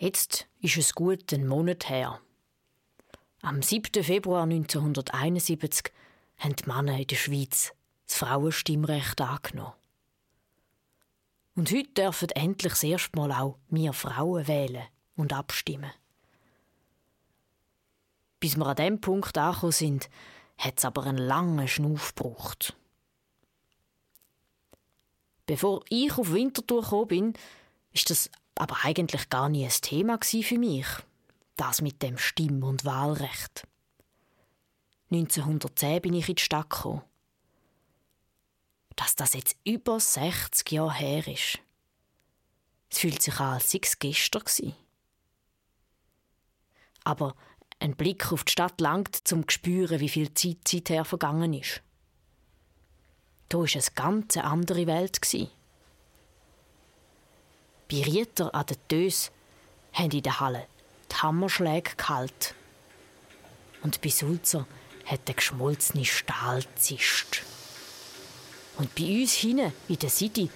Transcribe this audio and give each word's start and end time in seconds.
Jetzt 0.00 0.48
ist 0.60 0.76
es 0.76 0.94
gut 0.94 1.34
einen 1.34 1.46
Monat 1.46 1.90
her. 1.90 2.20
Am 3.42 3.60
7. 3.62 4.02
Februar 4.02 4.44
1971 4.44 5.92
haben 6.38 6.56
die 6.56 6.66
Männer 6.66 6.98
in 6.98 7.06
der 7.06 7.16
Schweiz 7.16 7.74
das 8.06 8.16
Frauenstimmrecht 8.16 9.20
angenommen. 9.20 9.74
Und 11.56 11.70
heute 11.72 11.90
dürfen 11.90 12.30
endlich 12.30 12.72
das 12.72 12.84
erste 12.84 13.18
Mal 13.18 13.32
auch 13.32 13.58
wir 13.68 13.92
Frauen 13.92 14.48
wählen 14.48 14.84
und 15.16 15.32
abstimmen. 15.32 15.90
Bis 18.40 18.56
wir 18.56 18.66
an 18.66 18.76
dem 18.76 19.00
Punkt 19.00 19.36
angekommen 19.36 19.72
sind, 19.72 20.08
hat 20.58 20.78
es 20.78 20.84
aber 20.84 21.04
einen 21.04 21.18
langen 21.18 21.66
Schnuff 21.68 22.14
gebraucht. 22.14 22.76
Bevor 25.46 25.82
ich 25.88 26.16
auf 26.18 26.32
Winterthur 26.32 26.82
gekommen 26.82 27.08
bin, 27.08 27.32
ist 27.92 28.10
das 28.10 28.30
aber 28.54 28.76
eigentlich 28.84 29.30
gar 29.30 29.48
nie 29.48 29.64
ein 29.64 29.70
Thema 29.70 30.18
für 30.22 30.58
mich. 30.58 30.86
Das 31.56 31.80
mit 31.80 32.02
dem 32.02 32.18
Stimm- 32.18 32.62
und 32.62 32.84
Wahlrecht. 32.84 33.66
1910 35.10 36.02
bin 36.02 36.14
ich 36.14 36.28
in 36.28 36.34
die 36.34 36.42
Stadt 36.42 36.68
gekommen. 36.68 37.02
Dass 38.94 39.16
das 39.16 39.34
jetzt 39.34 39.56
über 39.64 39.98
60 39.98 40.70
Jahre 40.70 40.94
her 40.94 41.26
ist. 41.26 41.60
Es 42.90 42.98
fühlt 42.98 43.22
sich 43.22 43.38
an, 43.40 43.54
als 43.54 43.70
sei 43.70 43.80
es 43.82 43.98
gestern. 43.98 44.74
Aber 47.04 47.34
ein 47.80 47.94
Blick 47.94 48.32
auf 48.32 48.44
die 48.44 48.52
Stadt 48.52 48.80
langt, 48.80 49.16
zum 49.26 49.46
zu 49.48 49.54
spüren, 49.54 50.00
wie 50.00 50.08
viel 50.08 50.32
Zeit 50.34 50.66
seither 50.66 51.04
vergangen 51.04 51.52
ist. 51.54 51.82
Da 53.48 53.58
war 53.58 53.64
es 53.64 53.74
eine 53.74 53.94
ganz 53.94 54.36
andere 54.36 54.86
Welt. 54.86 55.20
Bei 57.90 58.02
Rieter 58.02 58.54
an 58.54 58.66
der 58.66 58.88
Tös 58.88 59.30
haben 59.92 60.10
in 60.10 60.22
der 60.22 60.40
Halle 60.40 60.66
die 61.10 61.16
Hammerschläge 61.16 61.92
gehalten. 61.96 62.54
Und 63.82 64.00
bei 64.02 64.10
Sulzer 64.10 64.66
hat 65.06 65.26
der 65.26 65.34
geschmolzene 65.34 66.04
Stahl 66.04 66.64
zischt. 66.76 67.42
Und 68.76 68.94
bei 68.94 69.04
uns 69.04 69.32
hinten 69.32 69.72
in 69.88 69.98
der 69.98 70.10
City 70.10 70.50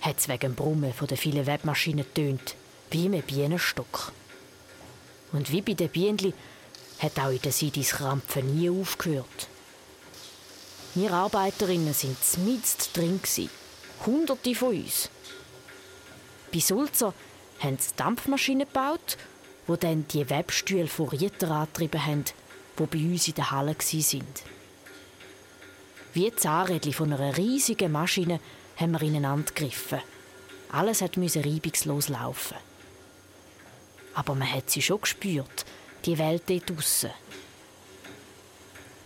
hat 0.00 0.18
es 0.18 0.28
wegen 0.28 0.40
dem 0.40 0.54
Brummen 0.54 0.92
den 0.98 1.16
vielen 1.16 1.46
Webmaschinen 1.46 2.06
tönt, 2.14 2.56
wie 2.90 3.06
im 3.06 3.22
Bienenstock. 3.22 4.12
Und 5.34 5.50
wie 5.50 5.62
bei 5.62 5.74
den 5.74 5.88
Bienen 5.88 6.32
hat 7.00 7.18
auch 7.18 7.30
in 7.30 7.40
der 7.40 7.52
das 7.52 7.90
Krampfen 7.90 8.56
nie 8.56 8.70
aufgehört. 8.70 9.48
Wir 10.94 11.12
Arbeiterinnen 11.12 11.92
sind 11.92 12.16
mitten 12.46 12.92
drin. 12.94 13.50
Hunderte 14.06 14.54
von 14.54 14.76
uns. 14.76 15.10
Bei 16.52 16.60
Sulzer 16.60 17.12
haben 17.58 17.78
sie 17.80 17.96
Dampfmaschinen 17.96 18.68
gebaut, 18.68 19.16
die 19.66 19.76
dann 19.76 20.06
die 20.06 20.30
Webstühle 20.30 20.86
von 20.86 21.08
Ritter 21.08 21.50
angetrieben 21.50 22.06
haben, 22.06 22.24
die 22.78 22.86
bei 22.86 22.98
uns 22.98 23.26
in 23.26 23.34
der 23.34 23.50
Halle 23.50 23.74
waren. 23.74 24.26
Wie 26.12 26.32
Zahnrädchen 26.32 26.92
von 26.92 27.12
einer 27.12 27.36
riesigen 27.36 27.90
Maschine 27.90 28.38
haben 28.76 28.92
wir 28.92 29.02
ineinander 29.02 29.52
gegriffen. 29.52 29.98
Alles 30.70 31.02
musste 31.16 31.44
reibungslos 31.44 32.08
laufen. 32.08 32.56
Aber 34.14 34.34
man 34.34 34.50
hat 34.50 34.70
sie 34.70 34.82
schon 34.82 35.00
gespürt, 35.00 35.64
die 36.04 36.18
Welt 36.18 36.44
dort 36.46 36.70
draussen. 36.70 37.10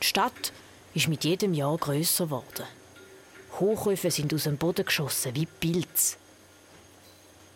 Die 0.03 0.07
Stadt 0.07 0.53
ist 0.95 1.09
mit 1.09 1.25
jedem 1.25 1.55
Jahr 1.55 1.77
grösser 1.77 2.27
geworden. 2.27 2.67
Hochhöfe 3.59 4.11
sind 4.11 4.33
aus 4.35 4.45
dem 4.45 4.57
Boden 4.57 4.85
geschossen 4.85 5.35
wie 5.35 5.47
Pilze. 5.47 6.17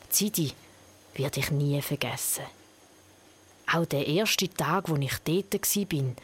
Zidi 0.08 0.52
werde 1.14 1.40
ich 1.40 1.50
nie 1.50 1.80
vergessen. 1.80 2.44
Auch 3.72 3.86
der 3.86 4.06
erste 4.06 4.48
Tag, 4.48 4.88
wo 4.88 4.96
ich 4.96 5.18
dort 5.24 5.54
war, 5.54 6.14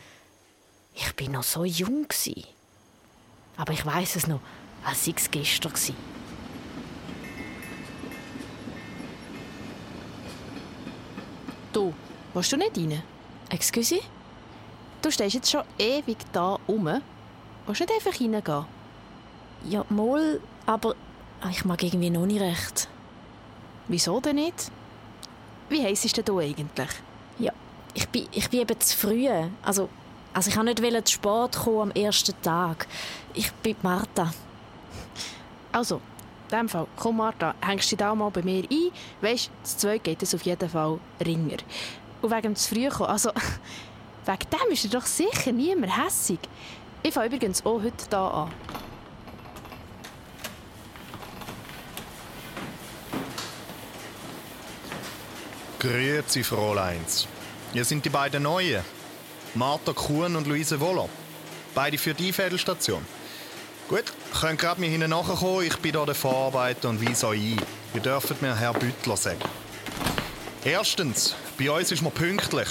ich 0.94 1.14
bin 1.14 1.32
noch 1.32 1.44
so 1.44 1.64
jung. 1.64 2.08
Aber 3.56 3.72
ich 3.72 3.86
weiß 3.86 4.16
es 4.16 4.26
noch, 4.26 4.40
als 4.84 5.04
sei 5.04 5.14
es 5.16 5.30
gestern 5.30 5.72
war. 5.72 6.17
Du, 11.78 11.94
willst 12.34 12.50
du 12.50 12.56
nicht 12.56 12.76
rein? 12.76 13.04
Excuse? 13.50 14.00
Du 15.00 15.12
stehst 15.12 15.34
jetzt 15.36 15.48
schon 15.48 15.62
ewig 15.78 16.16
da 16.32 16.58
rum. 16.66 16.86
Willst 17.66 17.80
du 17.80 17.84
nicht 17.84 17.94
einfach 17.94 18.20
reingehen? 18.20 18.64
Ja, 19.68 19.84
mal, 19.88 20.40
aber 20.66 20.96
ich 21.48 21.64
mag 21.64 21.80
irgendwie 21.80 22.10
noch 22.10 22.26
nicht 22.26 22.40
recht. 22.40 22.88
Wieso 23.86 24.18
denn 24.18 24.34
nicht? 24.34 24.72
Wie 25.68 25.80
heiß 25.80 26.04
ist 26.04 26.16
denn 26.16 26.24
du 26.24 26.40
eigentlich? 26.40 26.90
Ja, 27.38 27.52
ich 27.94 28.08
bin, 28.08 28.26
ich 28.32 28.50
bin 28.50 28.62
eben 28.62 28.80
zu 28.80 28.96
früh. 28.96 29.28
Also, 29.62 29.88
also 30.34 30.50
ich 30.50 30.56
wollte 30.56 30.82
nicht 30.82 31.06
zu 31.06 31.14
spät 31.14 31.56
kommen 31.62 31.80
am 31.82 31.90
ersten 31.92 32.34
Tag. 32.42 32.88
Ich 33.34 33.52
bin 33.52 33.76
Martha. 33.82 34.32
Also, 35.70 36.00
in 36.50 36.58
dem 36.58 36.68
Fall, 36.68 36.86
komm 36.96 37.18
Martha, 37.18 37.54
hängst 37.60 37.92
du 37.92 37.96
dich 37.96 37.98
da 37.98 38.14
mal 38.14 38.30
bei 38.30 38.42
mir 38.42 38.64
ein. 38.70 38.90
Weißt, 39.20 39.50
das 39.62 39.76
zwei 39.76 39.98
geht 39.98 40.22
es 40.22 40.34
auf 40.34 40.42
jeden 40.42 40.68
Fall 40.68 40.98
ringer. 41.24 41.58
Und 42.22 42.30
wegen 42.30 42.42
dem 42.42 42.56
zu 42.56 42.74
früh 42.74 42.88
kommen, 42.88 43.10
also 43.10 43.30
wegen 44.24 44.50
dem 44.50 44.72
ist 44.72 44.84
er 44.84 44.90
doch 44.90 45.06
sicher 45.06 45.52
niemand 45.52 45.96
hässig. 46.04 46.40
Ich 47.02 47.12
fange 47.12 47.26
übrigens 47.26 47.64
auch 47.64 47.82
heute 47.82 48.04
hier 48.08 48.18
an. 48.18 48.50
Grüezi, 55.78 56.42
Fräuleins. 56.42 57.28
Ihr 57.72 57.84
sind 57.84 58.04
die 58.04 58.10
beiden 58.10 58.42
Neuen. 58.42 58.82
Martha 59.54 59.92
Kuhn 59.92 60.34
und 60.34 60.46
Luise 60.46 60.80
Woller. 60.80 61.08
Beide 61.74 61.98
für 61.98 62.14
die 62.14 62.32
Fädelstation. 62.32 63.04
Gut, 63.88 64.04
könnt 64.38 64.60
gerade 64.60 64.82
mir 64.82 64.90
hinten 64.90 65.08
nachkommen. 65.08 65.64
Ich 65.64 65.74
bin 65.78 65.92
hier 65.92 66.04
der 66.04 66.14
Vorarbeiter 66.14 66.90
und 66.90 67.02
weise 67.02 67.28
euch 67.28 67.40
ein. 67.40 67.62
Ihr 67.94 68.02
dürft 68.02 68.42
mir 68.42 68.54
Herr 68.54 68.74
Büttler 68.74 69.16
sagen. 69.16 69.40
Erstens, 70.62 71.34
bei 71.58 71.70
uns 71.70 71.90
ist 71.90 72.02
man 72.02 72.12
pünktlich. 72.12 72.68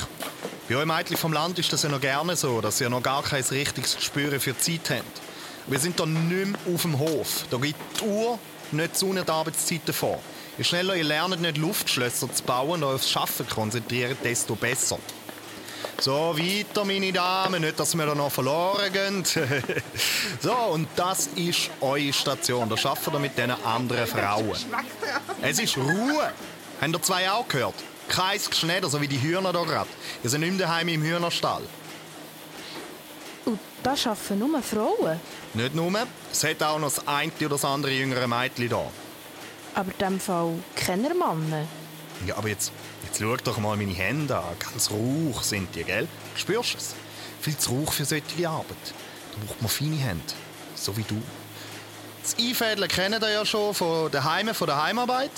Bei 0.70 0.76
euch 0.76 0.86
Mädchen 0.86 1.18
vom 1.18 1.34
Land 1.34 1.58
ist 1.58 1.74
das 1.74 1.82
ja 1.82 1.90
noch 1.90 2.02
gerne 2.02 2.36
so, 2.36 2.62
dass 2.62 2.80
ihr 2.82 2.90
noch 2.92 3.02
gar 3.02 3.24
kein 3.24 3.44
richtiges 3.44 3.96
Gespür 3.96 4.40
für 4.40 4.54
die 4.54 4.60
Zeit 4.60 5.00
habt. 5.00 5.22
Wir 5.66 5.80
sind 5.80 5.98
hier 5.98 6.06
nicht 6.06 6.52
mehr 6.52 6.76
auf 6.76 6.84
dem 6.84 7.00
Hof. 7.00 7.46
Da 7.50 7.58
gibt 7.58 7.80
die 8.00 8.06
Uhr 8.06 8.38
nicht 8.72 8.96
Sonne 8.96 9.24
die 9.24 9.32
Arbeitszeiten 9.32 9.96
vor. 9.96 10.20
Je 10.60 10.64
schneller 10.64 10.96
ihr 10.96 11.04
lernt, 11.04 11.42
nicht 11.42 11.58
Luftschlösser 11.58 12.32
zu 12.32 12.44
bauen 12.44 12.84
und 12.84 12.90
euch 12.90 12.96
aufs 12.96 13.10
Schaffen 13.10 13.50
konzentriert, 13.50 14.18
desto 14.24 14.54
besser. 14.54 15.00
So, 16.00 16.38
weiter, 16.38 16.86
meine 16.86 17.12
Damen, 17.12 17.62
nicht, 17.62 17.80
dass 17.80 17.98
wir 17.98 18.06
da 18.06 18.14
noch 18.14 18.32
verloren 18.32 18.94
gehen. 18.94 19.24
so, 20.42 20.54
und 20.54 20.88
das 20.96 21.28
ist 21.36 21.72
eure 21.82 22.14
Station. 22.14 22.70
Da 22.70 22.76
arbeitet 22.76 23.14
ihr 23.14 23.20
mit 23.20 23.38
diesen 23.38 23.52
anderen 23.66 24.06
Frauen. 24.06 24.56
Es 25.42 25.58
ist 25.58 25.76
Ruhe. 25.76 26.32
Habt 26.80 26.94
ihr 26.94 27.02
zwei 27.02 27.32
auch 27.32 27.48
gehört? 27.48 27.74
Kein 28.08 28.40
Geschneider, 28.40 28.90
so 28.90 29.02
wie 29.02 29.08
die 29.08 29.20
Hühner 29.20 29.52
hier 29.52 29.66
gerade. 29.66 29.90
Ihr 30.24 30.30
seid 30.30 30.42
nicht 30.42 30.52
mehr 30.52 30.68
daheim 30.68 30.88
im 30.88 31.02
Hühnerstall. 31.02 31.64
Und 33.46 33.60
da 33.82 33.92
arbeiten 33.92 34.40
nur 34.40 34.62
Frauen? 34.62 35.20
Nicht 35.56 35.74
nur. 35.74 35.92
Es 36.32 36.44
hat 36.44 36.62
auch 36.62 36.78
noch 36.78 36.94
das 36.94 37.08
eine 37.08 37.32
oder 37.40 37.50
das 37.50 37.66
andere 37.66 37.92
jüngere 37.92 38.28
Mädchen 38.28 38.68
hier. 38.68 38.92
Aber 39.74 39.92
in 39.92 39.98
diesem 39.98 40.20
Fall 40.20 40.54
keine 40.76 41.10
Männer. 41.10 41.66
Ja, 42.26 42.38
aber 42.38 42.50
jetzt, 42.50 42.72
jetzt 43.04 43.20
schau 43.20 43.36
doch 43.38 43.58
mal 43.60 43.78
meine 43.78 43.94
Hände 43.94 44.38
an. 44.38 44.56
Ganz 44.60 44.90
rauch 44.92 45.44
sind 45.44 45.74
die, 45.76 45.84
gell? 45.84 46.08
Spürst 46.36 46.74
du 46.74 46.78
es? 46.78 46.96
Viel 47.42 47.58
zu 47.58 47.72
rauch 47.72 47.94
für 47.94 48.06
solche 48.06 48.50
Arbeit. 48.50 48.68
Da 49.34 49.46
braucht 49.46 49.62
man 49.62 49.70
feine 49.70 49.98
Hände. 49.98 50.24
So 50.76 50.96
wie 50.98 51.04
du. 51.04 51.22
Das 52.24 52.36
Einfädeln 52.38 52.90
kennen 52.90 53.22
ihr 53.22 53.32
ja 53.32 53.46
schon 53.46 53.74
von 53.74 54.12
der 54.12 54.24
Heime, 54.24 54.54
von 54.54 54.68
der 54.68 54.84
Heimarbeit. 54.84 55.32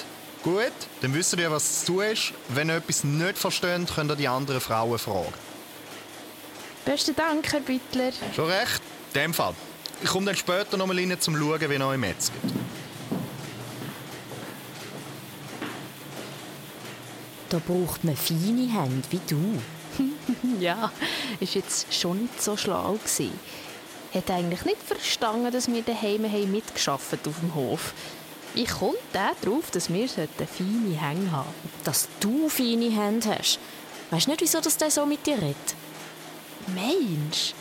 Gut, 0.44 0.72
dann 1.02 1.14
wisst 1.14 1.34
ihr, 1.34 1.52
was 1.52 1.82
zu 1.86 1.94
tun 1.94 2.04
ist. 2.06 2.34
Wenn 2.48 2.70
ihr 2.70 2.78
etwas 2.78 3.04
nicht 3.04 3.38
versteht, 3.38 3.94
könnt 3.94 4.12
ihr 4.12 4.16
die 4.16 4.28
anderen 4.28 4.62
Frauen 4.62 4.98
fragen. 4.98 5.34
Besten 6.86 7.16
Dank, 7.16 7.52
Herr 7.52 7.60
Büttler. 7.60 8.12
Schon 8.36 8.50
recht? 8.50 8.82
In 9.14 9.22
dem 9.22 9.34
Fall. 9.34 9.54
Ich 10.02 10.10
komme 10.10 10.28
dann 10.28 10.36
später 10.36 10.78
noch 10.78 10.88
mal 10.88 10.98
rein, 10.98 11.12
um 11.12 11.20
zu 11.20 11.32
schauen, 11.32 11.62
wie 11.70 11.84
euch 11.84 11.98
Metz 11.98 12.32
geht. 12.32 12.59
Da 17.50 17.60
braucht 17.60 18.04
man 18.04 18.16
feine 18.16 18.72
Hände 18.72 19.08
wie 19.10 19.22
du. 19.28 19.60
ja, 20.60 20.92
ist 21.40 21.56
jetzt 21.56 21.92
schon 21.94 22.22
nicht 22.22 22.42
so 22.42 22.56
schlau 22.56 22.94
gewesen. 22.94 23.32
Hat 24.14 24.30
eigentlich 24.30 24.66
nicht 24.66 24.82
verstanden, 24.84 25.52
dass 25.52 25.68
wir 25.68 25.82
daheim 25.82 26.26
haben 26.32 26.52
mitgeschafft 26.52 27.28
auf 27.28 27.40
dem 27.40 27.56
Hof. 27.56 27.94
Wie 28.54 28.66
kommt 28.66 28.98
der 29.14 29.32
darauf, 29.42 29.72
dass 29.72 29.92
wir 29.92 30.08
feine 30.08 31.00
Hände 31.00 31.32
haben 31.32 31.50
Dass 31.84 32.08
du 32.20 32.50
feine 32.50 32.90
Hände 32.90 33.36
hast? 33.38 33.60
Weißt 34.12 34.28
du 34.28 34.32
nicht, 34.32 34.42
wieso 34.42 34.60
das 34.62 34.78
der 34.78 34.92
so 34.92 35.06
mit 35.06 35.26
dir 35.26 35.38
redet? 35.38 35.76
Mensch, 36.68 37.54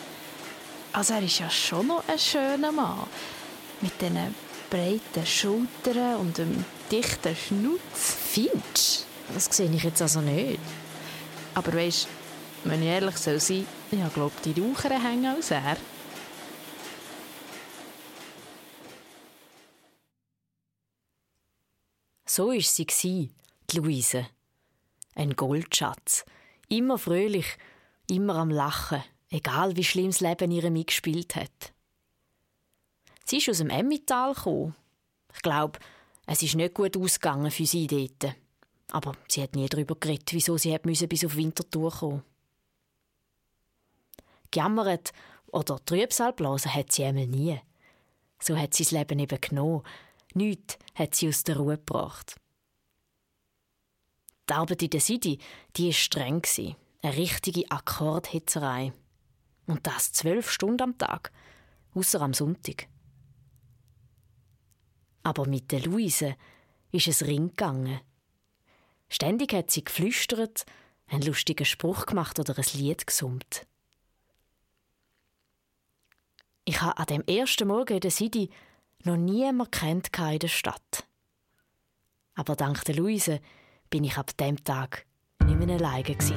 also 0.93 1.15
er 1.15 1.23
ist 1.23 1.39
ja 1.39 1.51
schon 1.51 1.87
noch 1.89 2.03
ein 2.09 2.19
schöner 2.19 2.73
Mann. 2.73 3.07
Mit 3.81 4.01
diesen 4.01 4.35
breiten 4.71 5.27
Schultern 5.27 6.17
und 6.17 6.41
einem 6.41 6.65
dichten 6.91 7.37
Schnutz. 7.37 8.17
Findest 8.33 9.08
Das 9.35 9.45
sehe 9.45 9.71
ich 9.71 9.85
jetzt 9.85 10.03
also 10.03 10.21
nicht. 10.21 10.59
Aber 11.55 11.73
weisst, 11.75 12.09
wenn 12.65 12.83
ich 12.83 12.89
ehrlich 12.89 13.17
soll 13.17 13.41
sein, 13.41 13.67
ich 13.91 14.15
glaube, 14.15 14.35
die 14.45 14.61
Raucher 14.61 15.03
hängen 15.03 15.37
auch 15.37 15.43
sehr. 15.43 15.77
So 22.27 22.49
war 22.49 22.61
sie, 22.61 23.31
die 23.71 23.77
Luise. 23.79 24.27
Ein 25.15 25.35
Goldschatz. 25.35 26.25
Immer 26.69 26.99
fröhlich, 26.99 27.47
immer 28.09 28.37
am 28.37 28.51
Lachen, 28.51 29.03
egal 29.31 29.77
wie 29.77 29.85
schlimm 29.85 30.11
das 30.11 30.21
Leben 30.21 30.53
ihr 30.53 30.71
mitgespielt 30.71 31.35
hat. 31.35 31.73
Sie 33.25 33.39
ist 33.39 33.49
aus 33.49 33.59
dem 33.59 33.71
gekommen. 33.91 34.75
Ich 35.35 35.43
glaube, 35.43 35.79
es 36.27 36.43
ist 36.43 36.55
nicht 36.55 36.75
gut 36.75 36.97
ausgegangen 36.97 37.51
für 37.51 37.67
sie 37.67 37.87
dort. 37.87 38.37
Aber 38.91 39.13
sie 39.29 39.43
hat 39.43 39.55
nie 39.55 39.69
darüber 39.69 39.97
geredet, 39.97 40.33
wieso 40.33 40.57
sie 40.57 40.73
hat 40.73 40.83
bis 40.83 41.25
auf 41.25 41.37
Winterthur 41.37 41.91
kommen 41.91 42.23
Gejammert 44.51 45.13
oder 45.47 45.85
Trübsal 45.85 46.33
blasen 46.33 46.75
hat 46.75 46.93
sie 46.93 47.05
einmal 47.05 47.27
nie. 47.27 47.61
So 48.41 48.57
hat 48.57 48.75
sie 48.75 48.85
das 48.85 48.93
Leben 48.93 49.19
eben 49.19 49.41
genommen. 49.41 49.83
Nichts 50.35 50.79
hat 50.95 51.15
sie 51.15 51.29
aus 51.29 51.45
der 51.45 51.59
Ruhe 51.59 51.77
gebracht. 51.77 52.37
Die 54.49 54.55
Arbeit 54.55 54.83
in 54.83 54.91
der 54.91 55.01
City, 55.01 55.39
die 55.77 55.87
war 55.87 55.93
streng. 55.93 56.43
Eine 57.03 57.17
richtige 57.17 57.71
Akkordhitzerei. 57.71 58.93
Und 59.67 59.87
das 59.87 60.13
zwölf 60.13 60.51
Stunden 60.51 60.83
am 60.83 60.99
Tag, 60.99 61.33
außer 61.95 62.21
am 62.23 62.33
Sonntag. 62.33 62.89
Aber 65.23 65.47
mit 65.47 65.71
der 65.73 65.81
Luise 65.81 66.37
ist 66.91 67.09
es 67.09 67.27
ring 67.27 67.49
gegangen. 67.49 68.01
Ständig 69.09 69.53
hat 69.53 69.71
sie 69.71 69.85
geflüstert, 69.85 70.65
einen 71.07 71.23
lustigen 71.23 71.65
Spruch 71.65 72.07
gemacht 72.07 72.39
oder 72.39 72.57
ein 72.57 72.65
Lied 72.75 73.07
gesummt. 73.07 73.67
Ich 76.65 76.83
habe 76.83 76.99
an 76.99 77.07
dem 77.07 77.23
ersten 77.23 77.67
Morgen 77.67 77.95
in 77.95 78.01
der 78.01 78.11
City 78.11 78.51
noch 79.05 79.17
niemand 79.17 79.73
kennt 79.73 80.11
in 80.19 80.39
der 80.39 80.49
Stadt. 80.49 81.07
Aber 82.35 82.57
dank 82.57 82.85
der 82.85 82.97
Luise 82.97 83.41
bin 83.89 84.05
ich 84.05 84.19
ab 84.19 84.37
dem 84.37 84.63
Tag 84.63 85.07
nicht 85.47 85.59
mehr 85.59 85.77
alleine 85.77 86.19
zu. 86.19 86.35